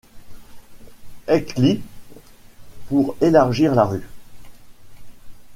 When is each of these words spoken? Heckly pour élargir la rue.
Heckly 1.27 1.83
pour 2.89 3.15
élargir 3.21 3.75
la 3.75 3.85
rue. 3.85 4.07